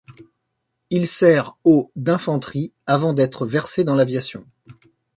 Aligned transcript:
Il 0.89 1.05
sert 1.07 1.59
au 1.63 1.91
d'infanterie 1.95 2.73
avant 2.87 3.13
d'être 3.13 3.45
versé 3.45 3.83
dans 3.83 3.93
l'aviation. 3.93 4.43